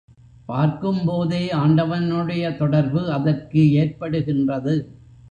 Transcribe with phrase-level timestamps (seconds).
[0.45, 4.73] பார்க்கும்போதே ஆண்டவனுடைய தொடர்பு அதற்கு ஏற்படுகின்றது.